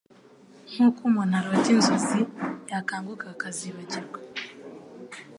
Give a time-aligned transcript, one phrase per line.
[0.71, 2.19] Nk’uko umuntu arota inzozi
[2.73, 4.19] yakanguka akazibagirwa